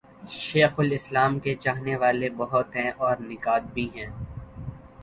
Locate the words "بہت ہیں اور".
2.37-3.15